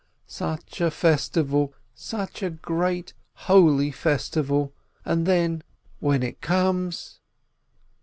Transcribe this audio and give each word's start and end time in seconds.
"Such 0.25 0.81
a 0.81 0.89
festival, 0.89 1.75
such 1.93 2.41
a 2.41 2.49
great, 2.49 3.13
holy 3.45 3.91
festival, 3.91 4.73
and 5.05 5.27
then 5.27 5.61
when 5.99 6.23
it 6.23 6.41
comes. 6.41 7.19